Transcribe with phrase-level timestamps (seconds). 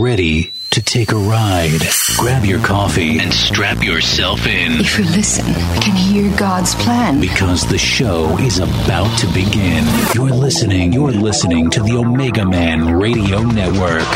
[0.00, 1.80] ready to take a ride.
[2.16, 4.80] Grab your coffee and strap yourself in.
[4.80, 7.20] If you listen, we can hear God's plan.
[7.20, 9.84] Because the show is about to begin.
[10.14, 14.08] You're listening, you're listening to the Omega Man Radio Network.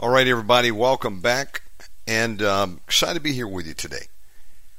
[0.00, 1.62] All right, everybody, welcome back.
[2.06, 4.06] And um, excited to be here with you today.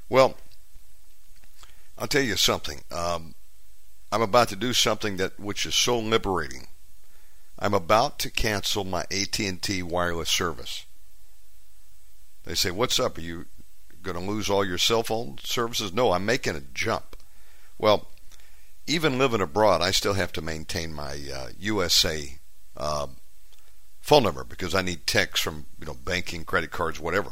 [0.09, 0.37] Well,
[1.99, 2.81] I'll tell you something.
[2.91, 3.35] Um,
[4.11, 6.67] I'm about to do something that which is so liberating
[7.59, 10.85] I'm about to cancel my AT&T wireless service.
[12.43, 13.17] They say, "What's up?
[13.17, 13.45] Are you
[14.01, 17.15] going to lose all your cell phone services?" No, I'm making a jump.
[17.77, 18.07] Well,
[18.85, 22.37] even living abroad, I still have to maintain my uh, USA
[22.75, 23.07] uh,
[24.01, 27.31] phone number because I need texts from you know banking, credit cards, whatever.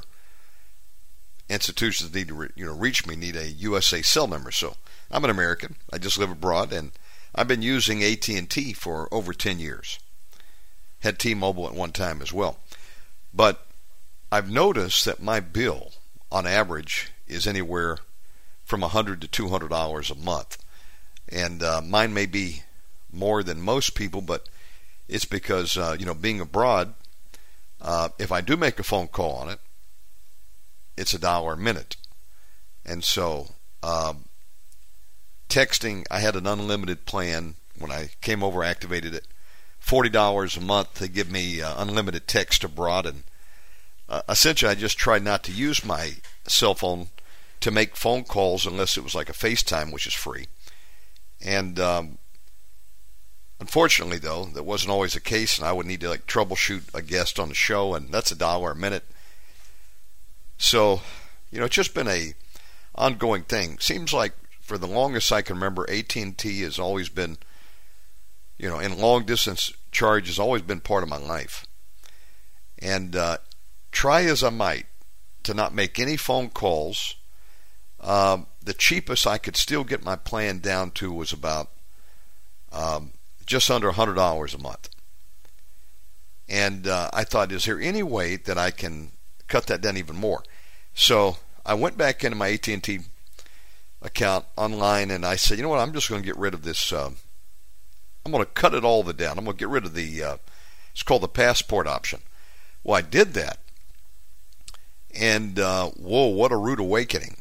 [1.49, 4.51] Institutions need to re- you know reach me need a USA cell number.
[4.51, 4.75] So
[5.09, 5.75] I'm an American.
[5.91, 6.91] I just live abroad, and
[7.35, 9.99] I've been using AT&T for over 10 years
[11.01, 12.57] had T-Mobile at one time as well.
[13.33, 13.65] But
[14.31, 15.91] I've noticed that my bill
[16.31, 17.97] on average is anywhere
[18.63, 20.57] from 100 to 200 dollars a month.
[21.27, 22.63] And uh, mine may be
[23.11, 24.47] more than most people, but
[25.07, 26.93] it's because uh, you know being abroad,
[27.81, 29.59] uh, if I do make a phone call on it,
[30.97, 31.97] it's a dollar a minute,
[32.85, 34.25] and so um,
[35.49, 36.05] texting.
[36.09, 39.27] I had an unlimited plan when I came over, activated it,
[39.91, 43.23] forty dollars a month to give me uh, unlimited text abroad, and
[44.07, 46.13] uh, essentially I just tried not to use my
[46.47, 47.07] cell phone
[47.59, 50.45] to make phone calls unless it was like a FaceTime, which is free.
[51.41, 52.19] And um,
[53.59, 57.01] unfortunately, though, that wasn't always the case, and I would need to like troubleshoot a
[57.01, 59.03] guest on the show, and that's a dollar a minute.
[60.57, 61.01] So,
[61.51, 62.33] you know, it's just been a
[62.95, 63.77] ongoing thing.
[63.79, 67.39] Seems like for the longest I can remember, AT&T has always been
[68.61, 71.65] you know, in long distance charge has always been part of my life.
[72.79, 73.37] And uh,
[73.91, 74.85] try as I might
[75.43, 77.15] to not make any phone calls,
[77.99, 81.69] um, the cheapest I could still get my plan down to was about
[82.71, 83.11] um,
[83.45, 84.89] just under $100 a month.
[86.47, 89.11] And uh, I thought, is there any way that I can
[89.47, 90.43] cut that down even more?
[90.93, 92.99] So I went back into my AT&T
[94.01, 96.63] account online and I said, you know what, I'm just going to get rid of
[96.63, 96.91] this.
[96.91, 97.11] Uh,
[98.25, 99.37] I'm going to cut it all the down.
[99.37, 100.37] I'm going to get rid of the, uh,
[100.91, 102.21] it's called the passport option.
[102.83, 103.59] Well, I did that.
[105.19, 107.37] And uh, whoa, what a rude awakening.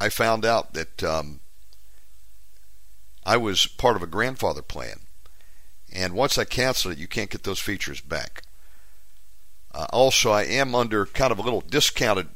[0.00, 1.40] I found out that um,
[3.24, 5.00] I was part of a grandfather plan.
[5.92, 8.42] And once I canceled it, you can't get those features back.
[9.72, 12.28] Uh, also, I am under kind of a little discounted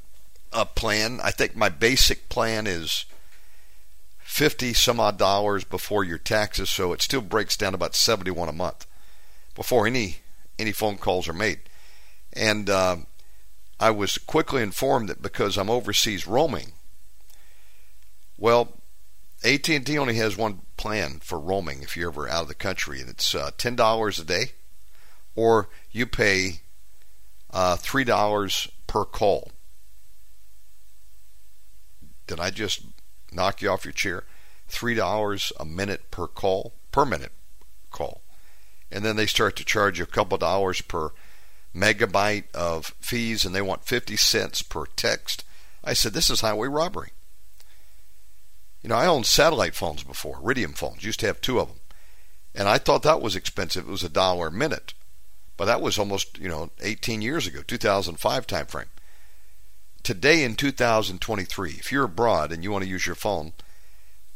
[0.53, 1.21] uh, plan.
[1.23, 3.05] I think my basic plan is
[4.29, 8.53] 50 some odd dollars before your taxes, so it still breaks down about 71 a
[8.53, 8.87] month
[9.55, 10.19] before any
[10.59, 11.61] any phone calls are made.
[12.35, 12.99] And uh,
[13.81, 16.73] I was quickly informed that because I'm overseas roaming,
[18.37, 18.75] well,
[19.43, 23.09] AT&T only has one plan for roaming if you're ever out of the country, and
[23.09, 24.53] it's uh, ten dollars a day,
[25.35, 26.61] or you pay
[27.51, 29.51] uh, three dollars per call.
[32.27, 32.83] Did I just
[33.33, 34.25] knock you off your chair.
[34.69, 37.33] Three dollars a minute per call, per minute
[37.91, 38.23] call,
[38.91, 41.11] and then they start to charge you a couple dollars per
[41.75, 45.45] megabyte of fees, and they want fifty cents per text.
[45.83, 47.11] I said, this is highway robbery.
[48.83, 51.05] You know, I owned satellite phones before, Iridium phones.
[51.05, 51.81] Used to have two of them,
[52.55, 53.89] and I thought that was expensive.
[53.89, 54.93] It was a dollar a minute,
[55.57, 58.89] but that was almost you know 18 years ago, 2005 time frame
[60.03, 63.53] today in 2023, if you're abroad and you want to use your phone,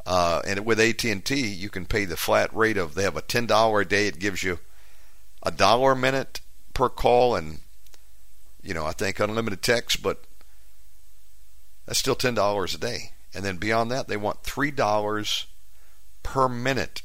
[0.04, 3.46] uh, and with AT&T, you can pay the flat rate of they have a ten
[3.46, 4.06] dollar a day.
[4.06, 4.58] It gives you
[5.42, 6.40] a dollar a minute
[6.74, 7.60] per call, and
[8.62, 10.24] you know I think unlimited text, but
[11.86, 13.12] that's still ten dollars a day.
[13.34, 15.46] And then beyond that, they want three dollars
[16.22, 17.02] per minute.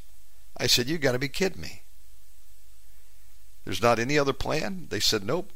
[0.58, 1.84] I said, you got to be kidding me.
[3.64, 4.88] There's not any other plan.
[4.90, 5.52] They said nope.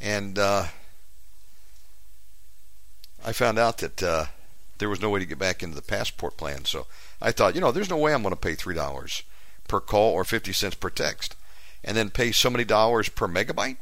[0.00, 0.66] And uh,
[3.28, 4.24] I found out that uh,
[4.78, 6.64] there was no way to get back into the passport plan.
[6.64, 6.86] So
[7.20, 9.22] I thought, you know, there's no way I'm going to pay three dollars
[9.68, 11.36] per call or fifty cents per text,
[11.84, 13.76] and then pay so many dollars per megabyte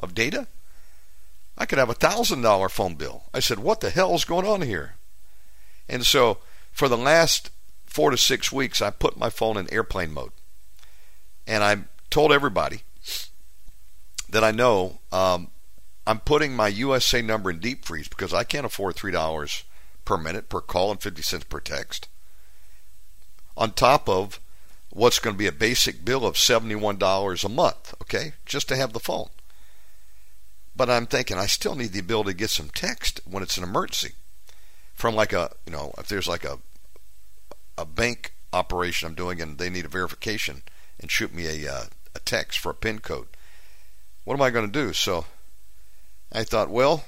[0.00, 0.48] of data.
[1.56, 3.22] I could have a thousand dollar phone bill.
[3.32, 4.96] I said, what the hell is going on here?
[5.88, 6.38] And so
[6.72, 7.52] for the last
[7.86, 10.32] four to six weeks, I put my phone in airplane mode,
[11.46, 12.80] and I told everybody
[14.28, 15.51] that I know um,
[16.06, 19.64] I'm putting my USA number in deep freeze because I can't afford three dollars
[20.04, 22.08] per minute per call and fifty cents per text.
[23.56, 24.40] On top of
[24.90, 28.92] what's going to be a basic bill of $71 a month, okay, just to have
[28.92, 29.28] the phone.
[30.74, 33.64] But I'm thinking I still need the ability to get some text when it's an
[33.64, 34.12] emergency
[34.94, 36.58] from like a, you know, if there's like a
[37.78, 40.62] a bank operation I'm doing and they need a verification
[41.00, 41.84] and shoot me a uh,
[42.14, 43.28] a text for a pin code.
[44.24, 44.92] What am I going to do?
[44.92, 45.24] So
[46.32, 47.04] I thought, well,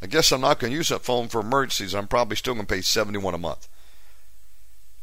[0.00, 1.94] I guess I'm not going to use that phone for emergencies.
[1.94, 3.68] I'm probably still going to pay 71 a month.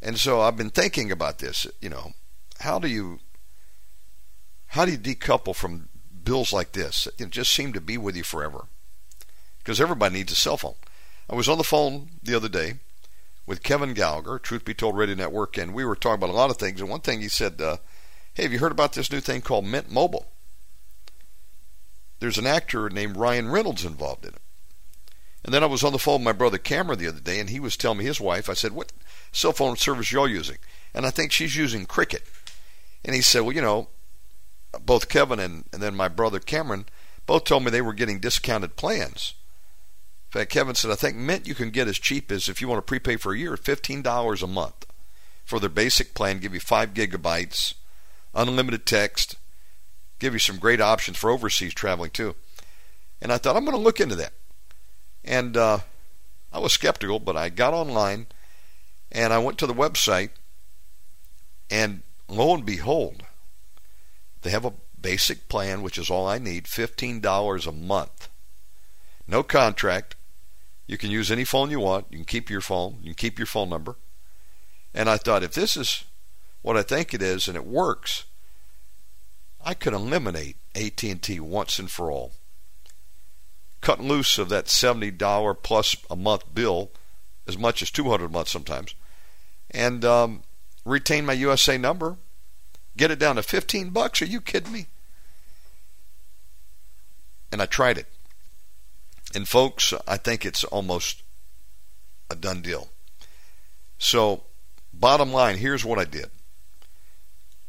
[0.01, 2.13] And so I've been thinking about this, you know,
[2.59, 3.19] how do you
[4.67, 5.89] how do you decouple from
[6.23, 8.65] bills like this that just seem to be with you forever?
[9.59, 10.75] Because everybody needs a cell phone.
[11.29, 12.75] I was on the phone the other day
[13.45, 16.49] with Kevin Gallagher, Truth Be Told Radio Network, and we were talking about a lot
[16.49, 16.81] of things.
[16.81, 17.77] And one thing he said, uh,
[18.33, 20.31] "Hey, have you heard about this new thing called Mint Mobile?"
[22.25, 24.41] There's an actor named Ryan Reynolds involved in it.
[25.43, 27.51] And then I was on the phone with my brother Cameron the other day, and
[27.51, 28.49] he was telling me his wife.
[28.49, 28.91] I said, "What
[29.31, 30.57] cell phone service y'all using?"
[30.91, 32.23] And I think she's using Cricket.
[33.03, 33.89] And he said, "Well, you know,
[34.81, 36.87] both Kevin and, and then my brother Cameron
[37.27, 39.35] both told me they were getting discounted plans."
[40.29, 42.67] In fact, Kevin said, I think Mint you can get as cheap as if you
[42.67, 44.87] want to prepay for a year, $15 a month
[45.45, 47.75] for their basic plan, give you 5 gigabytes,
[48.33, 49.35] unlimited text,
[50.25, 52.35] give you some great options for overseas traveling too.
[53.21, 54.33] And I thought, I'm going to look into that.
[55.23, 55.79] And uh,
[56.51, 58.25] I was skeptical, but I got online
[59.11, 60.31] and I went to the website,
[61.69, 63.23] and lo and behold,
[64.41, 68.29] they have a basic plan, which is all I need $15 a month.
[69.27, 70.15] No contract,
[70.87, 72.07] you can use any phone you want.
[72.09, 72.97] You can keep your phone.
[73.01, 73.95] You can keep your phone number.
[74.93, 76.03] And I thought, if this is
[76.63, 78.25] what I think it is and it works,
[79.65, 82.33] I could eliminate AT&T once and for all.
[83.81, 86.91] Cut loose of that $70 plus a month bill,
[87.47, 88.93] as much as 200 a month sometimes,
[89.71, 90.43] and um,
[90.85, 92.17] retain my USA number.
[92.95, 94.21] Get it down to 15 bucks.
[94.21, 94.85] Are you kidding me?
[97.51, 98.07] And I tried it.
[99.33, 101.23] And folks, I think it's almost
[102.29, 102.89] a done deal.
[103.97, 104.43] So,
[104.93, 106.29] bottom line, here's what I did.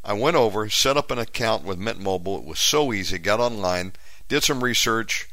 [0.07, 2.39] I went over, set up an account with Mint Mobile.
[2.39, 3.19] It was so easy.
[3.19, 3.93] Got online,
[4.29, 5.29] did some research.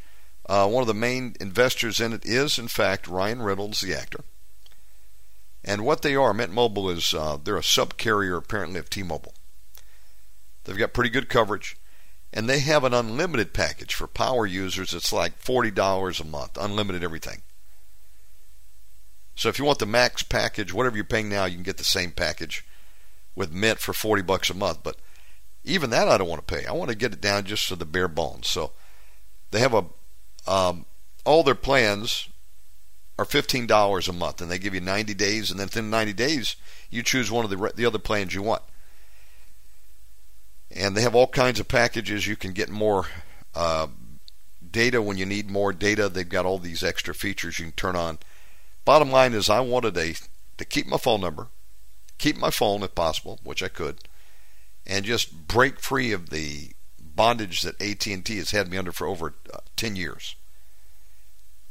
[0.47, 4.21] Uh, one of the main investors in it is, in fact, Ryan Reynolds, the actor.
[5.63, 9.35] And what they are, Mint Mobile is uh, they're a sub carrier apparently of T-Mobile.
[10.63, 11.77] They've got pretty good coverage
[12.33, 14.91] and they have an unlimited package for power users.
[14.91, 17.43] It's like $40 a month, unlimited everything.
[19.35, 21.83] So if you want the max package, whatever you're paying now, you can get the
[21.83, 22.65] same package
[23.35, 24.79] with Mint for 40 bucks a month.
[24.83, 24.97] But
[25.63, 26.65] even that I don't want to pay.
[26.65, 28.47] I want to get it down just to the bare bones.
[28.47, 28.71] So
[29.51, 29.85] they have a
[30.45, 30.85] um,
[31.25, 32.27] all their plans
[33.17, 36.55] are $15 a month and they give you 90 days and then within 90 days
[36.89, 38.63] you choose one of the the other plans you want
[40.75, 42.27] and they have all kinds of packages.
[42.27, 43.05] You can get more
[43.55, 43.87] uh,
[44.69, 46.09] data when you need more data.
[46.09, 48.19] They've got all these extra features you can turn on.
[48.85, 50.15] Bottom line is, I wanted a
[50.57, 51.47] to keep my phone number,
[52.23, 53.99] keep my phone if possible, which I could,
[54.85, 59.33] and just break free of the bondage that AT&T has had me under for over
[59.53, 60.35] uh, 10 years.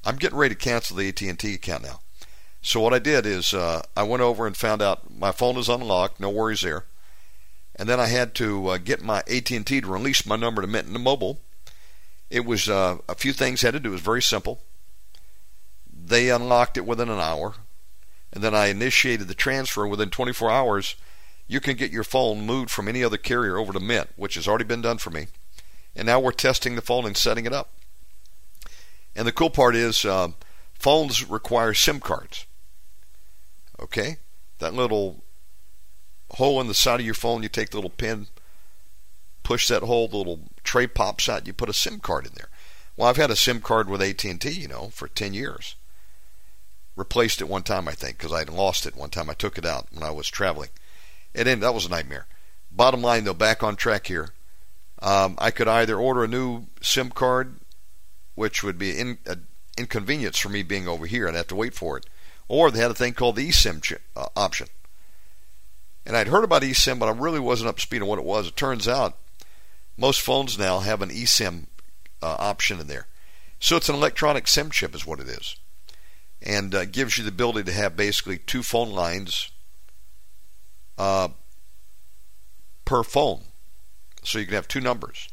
[0.05, 2.01] I'm getting ready to cancel the AT&T account now.
[2.61, 5.69] So what I did is uh, I went over and found out my phone is
[5.69, 6.85] unlocked, no worries there
[7.77, 10.89] and then I had to uh, get my AT&T to release my number to Mint
[10.89, 11.41] Mobile.
[12.31, 13.91] It was uh, a few things I had to do.
[13.91, 14.61] It was very simple.
[15.93, 17.55] They unlocked it within an hour,
[18.33, 19.87] and then I initiated the transfer.
[19.87, 20.97] Within 24 hours,
[21.47, 24.49] you can get your phone moved from any other carrier over to Mint, which has
[24.49, 25.27] already been done for me.
[25.95, 27.71] And now we're testing the phone and setting it up.
[29.15, 30.29] And the cool part is, uh,
[30.73, 32.47] phones require SIM cards.
[33.79, 34.17] Okay,
[34.59, 35.23] that little
[36.33, 38.29] hole in the side of your phone, you take the little pin,
[39.43, 42.49] push that hole, the little tray pops out, you put a SIM card in there.
[42.97, 45.77] Well, I've had a SIM card with AT&T, you know, for 10 years.
[46.97, 49.31] Replaced it one time, I think, because I had lost it one time.
[49.31, 50.69] I took it out when I was traveling.
[51.33, 52.27] It ended, that was a nightmare.
[52.71, 54.31] Bottom line, though, back on track here.
[55.01, 57.57] Um, I could either order a new SIM card,
[58.35, 59.47] which would be in, an
[59.79, 61.29] inconvenience for me being over here.
[61.29, 62.07] I'd have to wait for it.
[62.49, 64.69] Or they had a thing called the eSIM ch- uh, option
[66.05, 68.25] and I'd heard about eSIM, but I really wasn't up to speed on what it
[68.25, 68.49] was.
[68.49, 69.17] It turns out
[69.97, 71.67] most phones now have an eSIM
[72.21, 73.07] uh, option in there.
[73.61, 75.57] So it's an electronic SIM chip, is what it is.
[76.45, 79.53] And uh, gives you the ability to have basically two phone lines
[80.99, 81.29] uh,
[82.85, 83.43] per phone.
[84.25, 85.29] So you can have two numbers.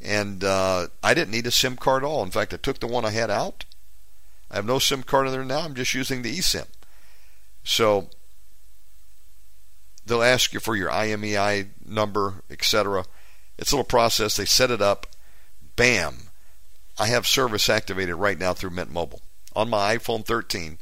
[0.00, 2.22] And uh, I didn't need a SIM card at all.
[2.22, 3.64] In fact, I took the one I had out.
[4.50, 5.60] I have no SIM card in there now.
[5.60, 6.66] I'm just using the eSIM.
[7.64, 8.10] So
[10.06, 13.06] they'll ask you for your IMEI number, etc.
[13.58, 14.36] It's a little process.
[14.36, 15.06] They set it up.
[15.76, 16.28] Bam.
[16.98, 19.22] I have service activated right now through Mint Mobile
[19.54, 20.78] on my iPhone 13.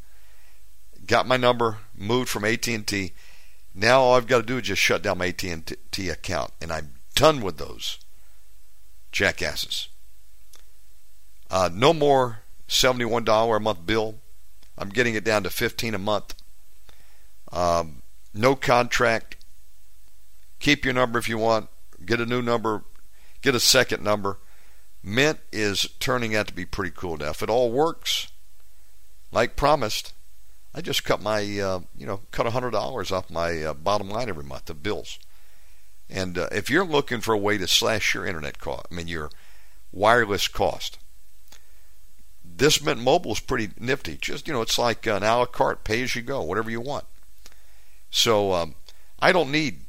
[1.07, 3.13] Got my number, moved from AT&T.
[3.75, 6.93] Now all I've got to do is just shut down my AT&T account, and I'm
[7.15, 7.99] done with those
[9.11, 9.89] jackasses.
[11.51, 14.17] Uh, no more $71 a month bill.
[14.79, 16.35] I'm getting it down to 15 a month.
[17.53, 18.03] Um,
[18.33, 19.37] no contract.
[20.59, 21.69] Keep your number if you want.
[22.05, 22.85] Get a new number.
[23.43, 24.39] Get a second number.
[25.03, 27.31] Mint is turning out to be pretty cool now.
[27.31, 28.32] If it all works,
[29.33, 30.13] like promised,
[30.75, 34.29] I just cut my, uh, you know, cut a $100 off my uh, bottom line
[34.29, 35.19] every month of bills.
[36.09, 39.09] And uh, if you're looking for a way to slash your internet cost, I mean,
[39.09, 39.31] your
[39.91, 40.99] wireless cost,
[42.45, 44.19] this Mint Mobile is pretty nifty.
[44.19, 46.81] Just, you know, it's like an a la carte, pay as you go, whatever you
[46.81, 47.07] want.
[48.11, 48.75] So um,
[49.21, 49.87] I don't need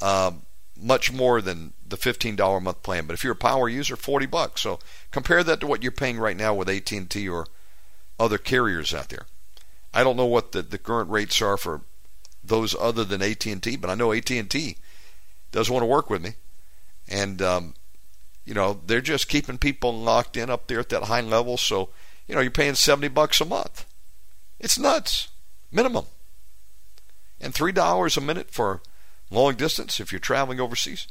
[0.00, 0.32] uh,
[0.76, 3.06] much more than the $15 a month plan.
[3.06, 4.62] But if you're a power user, 40 bucks.
[4.62, 4.80] So
[5.10, 7.46] compare that to what you're paying right now with AT&T or
[8.20, 9.26] other carriers out there.
[9.92, 11.80] I don't know what the, the current rates are for
[12.44, 14.76] those other than AT&T, but I know AT&T
[15.50, 16.34] does want to work with me,
[17.08, 17.74] and um,
[18.44, 21.56] you know they're just keeping people locked in up there at that high level.
[21.56, 21.88] So
[22.28, 23.84] you know you're paying 70 bucks a month.
[24.60, 25.28] It's nuts,
[25.72, 26.04] minimum,
[27.40, 28.80] and three dollars a minute for
[29.30, 31.08] long distance if you're traveling overseas.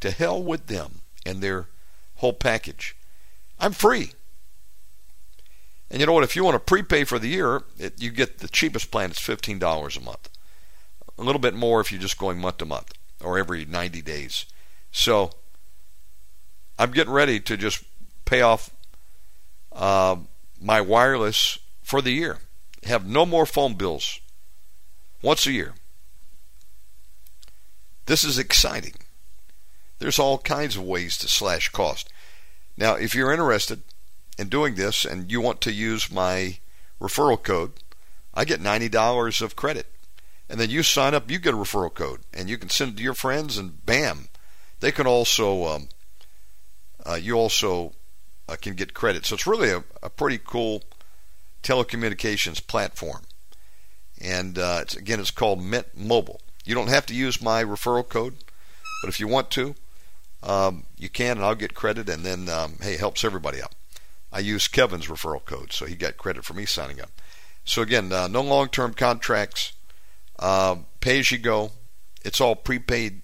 [0.00, 1.66] To hell with them and their
[2.16, 2.96] whole package.
[3.60, 4.12] I'm free.
[5.92, 6.24] And you know what?
[6.24, 9.10] If you want to prepay for the year, it, you get the cheapest plan.
[9.10, 10.30] It's fifteen dollars a month.
[11.18, 14.46] A little bit more if you're just going month to month or every 90 days.
[14.90, 15.30] So
[16.78, 17.84] I'm getting ready to just
[18.24, 18.70] pay off
[19.70, 20.16] uh,
[20.58, 22.38] my wireless for the year.
[22.84, 24.18] Have no more phone bills
[25.20, 25.74] once a year.
[28.06, 28.94] This is exciting.
[29.98, 32.08] There's all kinds of ways to slash cost.
[32.76, 33.82] Now, if you're interested,
[34.42, 36.58] in doing this and you want to use my
[37.00, 37.72] referral code,
[38.34, 39.86] I get $90 of credit.
[40.50, 42.96] And then you sign up, you get a referral code, and you can send it
[42.98, 44.28] to your friends, and bam,
[44.80, 45.88] they can also, um,
[47.06, 47.94] uh, you also
[48.48, 49.24] uh, can get credit.
[49.24, 50.82] So it's really a, a pretty cool
[51.62, 53.22] telecommunications platform.
[54.20, 56.40] And uh, it's, again, it's called Mint Mobile.
[56.66, 58.36] You don't have to use my referral code,
[59.02, 59.74] but if you want to,
[60.42, 63.72] um, you can, and I'll get credit, and then, um, hey, it helps everybody out.
[64.32, 67.10] I used Kevin's referral code, so he got credit for me signing up.
[67.64, 69.74] So again, uh, no long-term contracts,
[70.38, 71.72] uh, pay as you go.
[72.24, 73.20] It's all prepaid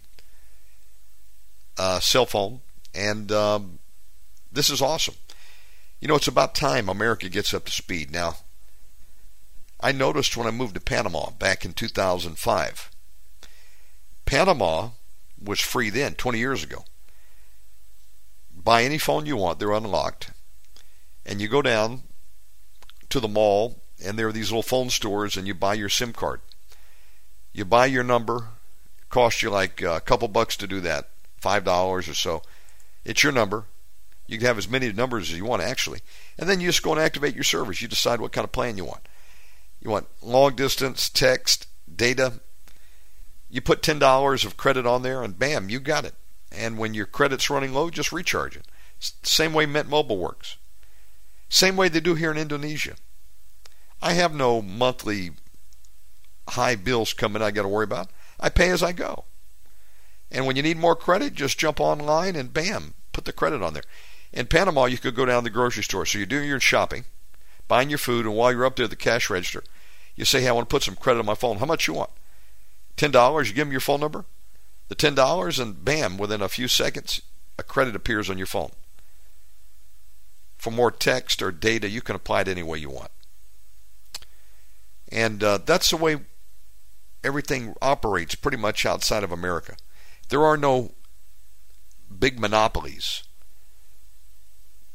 [1.79, 2.61] uh, cell phone,
[2.95, 3.79] and um,
[4.53, 5.15] this is awesome.
[6.01, 8.11] You know, it's about time America gets up to speed.
[8.11, 8.37] Now,
[9.81, 12.91] I noticed when I moved to Panama back in 2005,
[14.27, 14.91] Panama
[15.43, 16.85] was free then, 20 years ago.
[18.53, 20.33] Buy any phone you want, they're unlocked
[21.25, 22.03] and you go down
[23.11, 26.13] to the mall and there are these little phone stores and you buy your SIM
[26.13, 26.41] card.
[27.53, 28.49] You buy your number,
[29.09, 31.09] costs you like a couple bucks to do that,
[31.41, 32.43] five dollars or so.
[33.05, 33.65] It's your number.
[34.27, 36.01] You can have as many numbers as you want actually,
[36.39, 37.81] and then you just go and activate your service.
[37.81, 39.09] You decide what kind of plan you want.
[39.81, 42.35] You want long distance, text, data.
[43.49, 46.15] You put ten dollars of credit on there, and bam, you got it.
[46.53, 48.67] And when your credit's running low, just recharge it.
[48.99, 50.59] It's the Same way Mint Mobile works.
[51.49, 52.95] Same way they do here in Indonesia.
[54.03, 55.31] I have no monthly
[56.51, 58.11] high bills coming I got to worry about.
[58.39, 59.25] I pay as I go.
[60.31, 63.75] And when you need more credit, just jump online and bam, put the credit on
[63.75, 63.83] there.
[64.33, 66.05] In Panama, you could go down to the grocery store.
[66.05, 67.05] So you're doing your shopping,
[67.67, 69.65] buying your food, and while you're up there at the cash register,
[70.15, 71.59] you say, hey, I want to put some credit on my phone.
[71.59, 72.11] How much you want?
[72.99, 73.47] $10.
[73.47, 74.27] You give them your phone number,
[74.89, 77.23] the $10, and bam, within a few seconds,
[77.59, 78.73] a credit appears on your phone
[80.59, 83.11] for more text or data, you can apply it any way you want.
[85.11, 86.19] And uh, that's the way
[87.25, 89.77] everything operates pretty much outside of America.
[90.29, 90.93] There are no
[92.19, 93.23] big monopolies.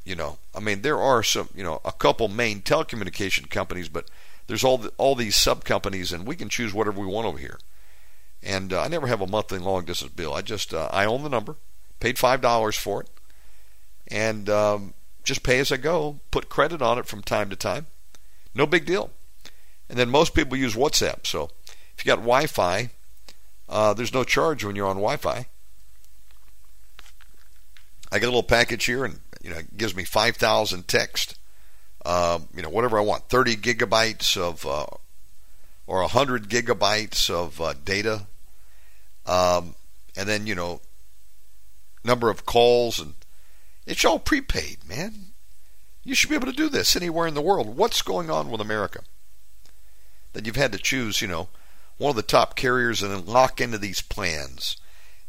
[0.05, 4.09] You know, I mean, there are some, you know, a couple main telecommunication companies, but
[4.47, 7.37] there's all the, all these sub companies, and we can choose whatever we want over
[7.37, 7.57] here.
[8.41, 10.33] And uh, I never have a monthly long distance bill.
[10.33, 11.55] I just uh, I own the number,
[12.01, 13.09] paid five dollars for it,
[14.09, 14.93] and um,
[15.23, 17.87] just pay as I go, put credit on it from time to time.
[18.53, 19.11] No big deal.
[19.89, 21.25] And then most people use WhatsApp.
[21.25, 21.49] So
[21.97, 22.89] if you got Wi Fi,
[23.69, 25.47] uh, there's no charge when you're on Wi Fi.
[28.11, 31.37] I get a little package here and you know it gives me 5,000 text,
[32.05, 34.85] uh, you know, whatever I want 30 gigabytes of, uh,
[35.87, 38.27] or 100 gigabytes of uh, data
[39.25, 39.75] Um,
[40.15, 40.81] and then, you know,
[42.03, 43.13] number of calls, and
[43.85, 45.33] it's all prepaid, man.
[46.03, 47.77] You should be able to do this anywhere in the world.
[47.77, 49.01] What's going on with America?
[50.33, 51.49] That you've had to choose, you know,
[51.97, 54.77] one of the top carriers and then lock into these plans.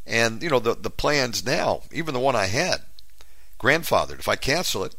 [0.07, 2.83] And, you know, the, the plans now, even the one I had,
[3.61, 4.95] grandfathered, if I cancel it,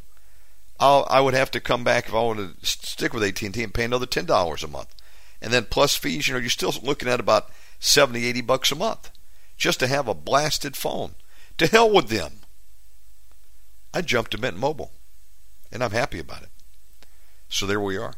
[0.79, 3.73] I'll, I would have to come back if I wanted to stick with AT&T and
[3.73, 4.95] pay another $10 a month.
[5.41, 8.75] And then plus fees, you know, you're still looking at about 70, 80 bucks a
[8.75, 9.11] month
[9.57, 11.15] just to have a blasted phone.
[11.57, 12.39] To hell with them.
[13.95, 14.91] I jumped to Mint Mobile,
[15.71, 16.49] and I'm happy about it.
[17.47, 18.15] So there we are.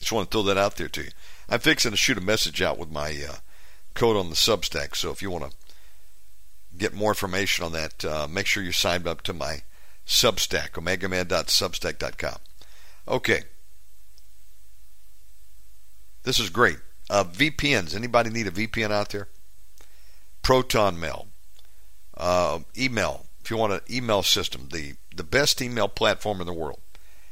[0.00, 1.10] Just want to throw that out there to you.
[1.48, 3.36] I'm fixing to shoot a message out with my uh,
[3.94, 4.96] code on the Substack.
[4.96, 5.56] So if you want to
[6.76, 9.62] get more information on that, uh, make sure you sign up to my
[10.04, 12.38] Substack, omegaman.substack.com.
[13.06, 13.42] Okay.
[16.24, 16.78] This is great.
[17.08, 17.94] Uh, VPNs.
[17.94, 19.28] Anybody need a VPN out there?
[20.42, 21.28] Proton Mail.
[22.16, 23.26] Uh, email.
[23.46, 26.80] If you want an email system, the, the best email platform in the world.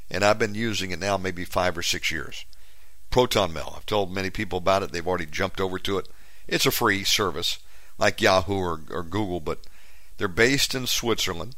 [0.08, 2.44] And I've been using it now maybe five or six years.
[3.10, 3.76] ProtonMail.
[3.76, 4.92] I've told many people about it.
[4.92, 6.08] They've already jumped over to it.
[6.46, 7.58] It's a free service
[7.98, 9.62] like Yahoo or, or Google, but
[10.16, 11.56] they're based in Switzerland.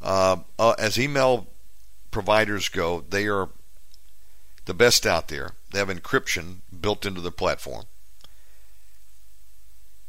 [0.00, 1.46] Uh, uh, as email
[2.10, 3.50] providers go, they are
[4.64, 5.50] the best out there.
[5.72, 7.84] They have encryption built into the platform.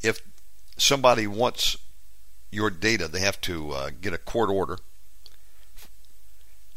[0.02, 0.22] If
[0.78, 1.76] somebody wants
[2.52, 4.78] your data, they have to uh, get a court order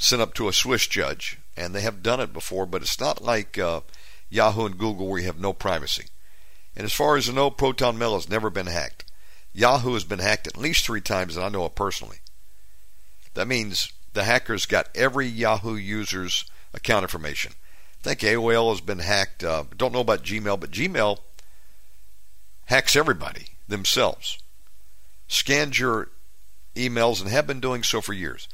[0.00, 3.22] sent up to a Swiss judge, and they have done it before, but it's not
[3.22, 3.80] like uh,
[4.30, 6.06] Yahoo and Google where you have no privacy.
[6.74, 9.04] And as far as I know, Proton Mail has never been hacked.
[9.52, 12.18] Yahoo has been hacked at least three times, and I know it personally.
[13.34, 17.52] That means the hackers got every Yahoo user's account information.
[18.00, 19.44] I think AOL has been hacked.
[19.44, 21.18] Uh, don't know about Gmail, but Gmail
[22.66, 24.38] hacks everybody themselves.
[25.30, 26.08] Scans your
[26.74, 28.48] emails and have been doing so for years.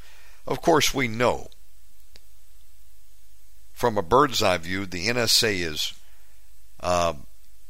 [0.45, 1.47] Of course, we know
[3.73, 5.93] from a bird's eye view, the NSA is
[6.79, 7.13] uh,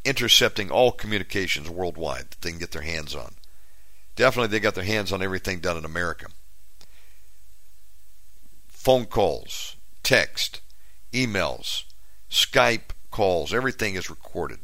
[0.03, 3.35] intercepting all communications worldwide that they can get their hands on.
[4.17, 6.25] Definitely, they got their hands on everything done in America.
[8.67, 10.59] Phone calls, text,
[11.13, 11.83] emails,
[12.29, 14.59] Skype calls, everything is recorded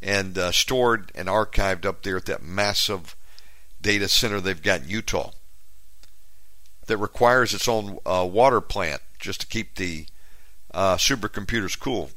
[0.00, 3.14] and uh, stored and archived up there at that massive
[3.82, 5.32] data center they've got in Utah
[6.86, 10.06] that requires its own uh, water plant just to keep the
[10.72, 12.10] uh, supercomputers cool.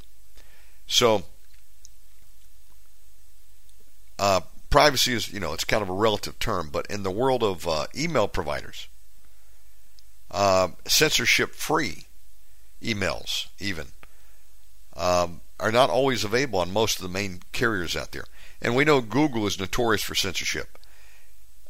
[0.88, 1.24] So,
[4.18, 7.44] uh, privacy is, you know, it's kind of a relative term, but in the world
[7.44, 8.88] of uh, email providers,
[10.32, 12.06] uh, censorship free
[12.82, 13.88] emails, even,
[14.96, 18.26] um, are not always available on most of the main carriers out there.
[18.62, 20.78] And we know Google is notorious for censorship.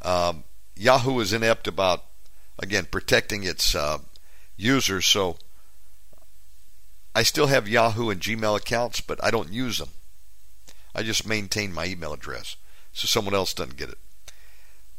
[0.06, 0.44] Um,
[0.76, 2.04] Yahoo is inept about,
[2.60, 3.98] again, protecting its uh,
[4.56, 5.06] users.
[5.06, 5.38] So
[7.16, 9.90] I still have Yahoo and Gmail accounts, but I don't use them.
[10.94, 12.56] I just maintain my email address
[12.94, 13.98] so someone else doesn't get it.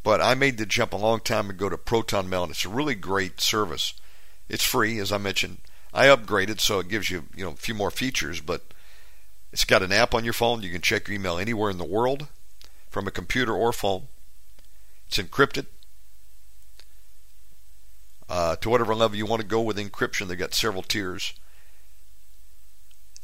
[0.02, 2.68] But I made the jump a long time ago to Proton Mail, and it's a
[2.68, 3.94] really great service.
[4.48, 5.58] It's free, as I mentioned.
[5.92, 8.62] I upgraded so it gives you you know a few more features, but
[9.52, 10.62] it's got an app on your phone.
[10.62, 12.28] You can check your email anywhere in the world
[12.90, 14.08] from a computer or phone.
[15.08, 15.66] It's encrypted
[18.28, 20.28] uh, to whatever level you want to go with encryption.
[20.28, 21.34] They've got several tiers.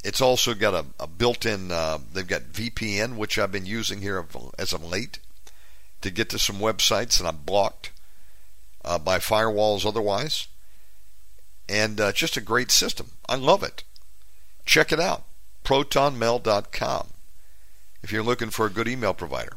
[0.03, 1.71] It's also got a, a built-in.
[1.71, 4.25] Uh, they've got VPN, which I've been using here
[4.57, 5.19] as of late
[6.01, 7.91] to get to some websites, and I'm blocked
[8.83, 10.47] uh, by firewalls otherwise.
[11.69, 13.11] And uh, just a great system.
[13.29, 13.83] I love it.
[14.65, 15.23] Check it out
[15.63, 17.07] protonmail.com
[18.01, 19.53] if you're looking for a good email provider.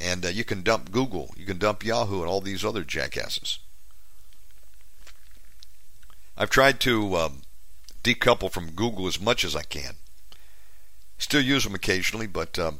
[0.00, 3.58] And uh, you can dump Google, you can dump Yahoo, and all these other jackasses.
[6.38, 7.42] I've tried to um,
[8.02, 9.96] decouple from Google as much as I can.
[11.18, 12.78] Still use them occasionally, but um,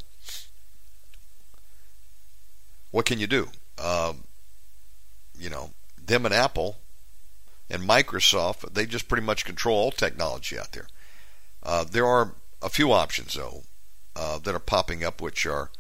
[2.91, 3.49] what can you do?
[3.77, 4.25] Um,
[5.39, 6.79] you know, them and Apple
[7.69, 10.89] and Microsoft, they just pretty much control all technology out there.
[11.63, 13.65] Uh, there are a few options, though,
[14.17, 15.71] uh, that are popping up which are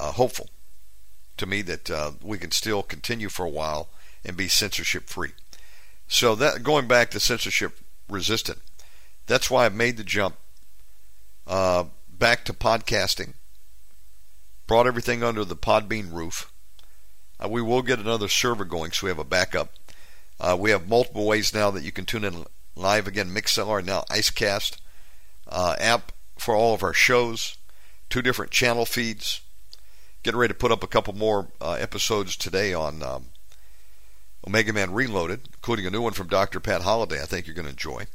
[0.00, 0.48] uh, hopeful
[1.36, 3.88] to me that uh, we can still continue for a while
[4.24, 5.30] and be censorship free.
[6.08, 8.58] So that going back to censorship resistant,
[9.26, 10.36] that's why I've made the jump
[11.46, 13.34] uh, back to podcasting.
[14.66, 16.52] Brought everything under the Podbean roof.
[17.42, 19.72] Uh, we will get another server going, so we have a backup.
[20.58, 22.44] we have multiple ways now that you can tune in
[22.76, 23.34] live again.
[23.34, 24.78] Mixlr now IceCast
[25.48, 27.56] uh, app for all of our shows.
[28.08, 29.40] two different channel feeds.
[30.22, 33.26] Getting ready to put up a couple more uh, episodes today on um,
[34.46, 36.60] Omega Man Reloaded, including a new one from Dr.
[36.60, 37.22] Pat Holliday.
[37.22, 38.06] I think you're going to enjoy.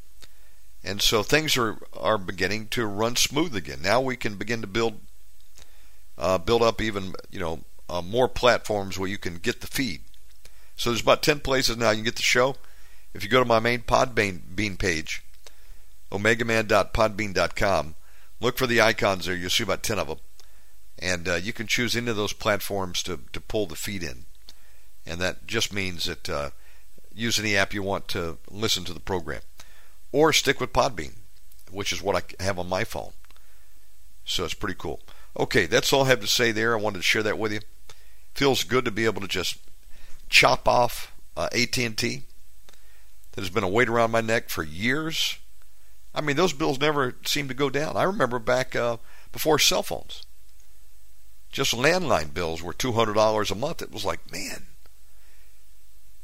[0.84, 3.82] And so things are are beginning to run smooth again.
[3.82, 5.00] Now we can begin to build
[6.18, 10.02] uh, build up even you know uh, more platforms where you can get the feed.
[10.76, 12.56] So there's about ten places now you can get the show.
[13.16, 15.24] If you go to my main Podbean page,
[16.12, 17.96] omegaman.podbean.com,
[18.42, 19.36] look for the icons there.
[19.36, 20.20] You'll see about ten of them,
[21.00, 24.26] and uh, you can choose any of those platforms to to pull the feed in.
[25.06, 26.50] And that just means that uh,
[27.14, 29.42] use any app you want to listen to the program
[30.12, 31.14] or stick with Podbean,
[31.70, 33.12] which is what I have on my phone.
[34.24, 35.02] So it's pretty cool.
[35.38, 36.74] Okay, that's all I have to say there.
[36.74, 37.60] I wanted to share that with you.
[38.34, 39.58] Feels good to be able to just
[40.30, 42.24] chop off uh, AT&T
[43.36, 45.38] that has been a weight around my neck for years.
[46.14, 47.98] I mean, those bills never seem to go down.
[47.98, 48.98] I remember back uh,
[49.34, 50.24] before cell phones,
[51.56, 53.82] just landline bills were two hundred dollars a month.
[53.82, 54.64] It was like, man,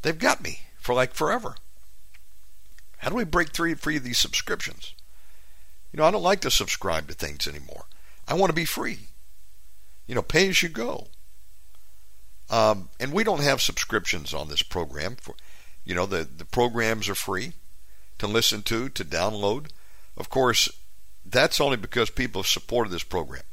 [0.01, 1.55] they've got me for like forever.
[2.97, 4.93] How do we break free of these subscriptions?
[5.93, 7.85] You know, I don't like to subscribe to things anymore.
[8.27, 9.07] I want to be free.
[10.05, 11.07] You know, pay as you go.
[12.49, 15.15] Um, and we don't have subscriptions on this program.
[15.15, 15.35] For,
[15.85, 17.53] you know, the, the programs are free
[18.17, 19.69] to listen to, to download.
[20.17, 20.67] Of course,
[21.25, 23.43] that's only because people have supported this program.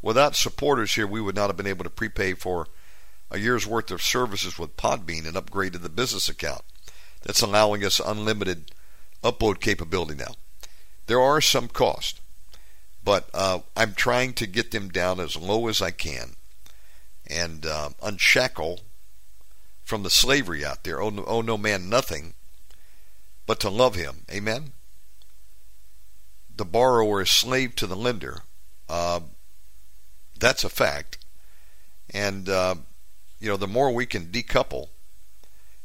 [0.00, 2.66] Without supporters here, we would not have been able to prepay for
[3.30, 6.62] a year's worth of services with Podbean and upgrade to the business account.
[7.22, 8.72] That's allowing us unlimited
[9.22, 10.34] upload capability now.
[11.06, 12.20] There are some costs,
[13.02, 16.36] but uh, I'm trying to get them down as low as I can
[17.26, 18.80] and uh, unshackle
[19.82, 21.00] from the slavery out there.
[21.00, 22.34] Oh no, oh, no man, nothing
[23.46, 24.24] but to love him.
[24.30, 24.72] Amen.
[26.54, 28.42] The borrower is slave to the lender.
[28.88, 29.20] Uh,
[30.40, 31.18] that's a fact.
[32.10, 32.76] And, uh,
[33.40, 34.88] you know, the more we can decouple,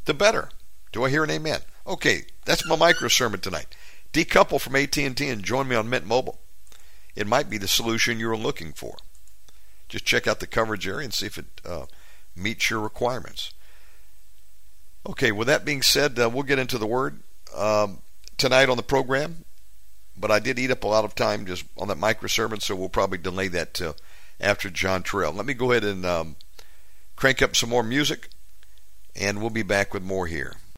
[0.05, 0.49] the better.
[0.91, 1.61] Do I hear an amen?
[1.85, 3.75] Okay, that's my micro sermon tonight.
[4.13, 6.39] Decouple from AT&T and join me on Mint Mobile.
[7.15, 8.97] It might be the solution you're looking for.
[9.89, 11.85] Just check out the coverage area and see if it uh,
[12.35, 13.53] meets your requirements.
[15.07, 17.21] Okay, with that being said, uh, we'll get into the word
[17.55, 17.99] um,
[18.37, 19.45] tonight on the program.
[20.15, 22.75] But I did eat up a lot of time just on that micro sermon, so
[22.75, 23.95] we'll probably delay that to
[24.43, 25.33] after John Terrell.
[25.33, 26.35] Let me go ahead and um,
[27.15, 28.29] crank up some more music,
[29.15, 30.55] and we'll be back with more here.